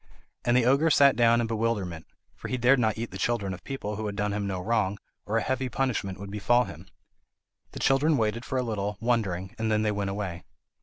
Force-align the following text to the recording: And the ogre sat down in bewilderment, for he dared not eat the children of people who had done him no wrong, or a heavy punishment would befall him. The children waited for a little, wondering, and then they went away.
And 0.43 0.57
the 0.57 0.65
ogre 0.65 0.89
sat 0.89 1.15
down 1.15 1.41
in 1.41 1.45
bewilderment, 1.45 2.07
for 2.35 2.47
he 2.47 2.57
dared 2.57 2.79
not 2.79 2.97
eat 2.97 3.11
the 3.11 3.19
children 3.19 3.53
of 3.53 3.63
people 3.63 3.97
who 3.97 4.07
had 4.07 4.15
done 4.15 4.33
him 4.33 4.47
no 4.47 4.59
wrong, 4.59 4.97
or 5.27 5.37
a 5.37 5.43
heavy 5.43 5.69
punishment 5.69 6.19
would 6.19 6.31
befall 6.31 6.63
him. 6.63 6.87
The 7.73 7.79
children 7.79 8.17
waited 8.17 8.43
for 8.43 8.57
a 8.57 8.63
little, 8.63 8.97
wondering, 8.99 9.53
and 9.59 9.71
then 9.71 9.83
they 9.83 9.91
went 9.91 10.09
away. 10.09 10.43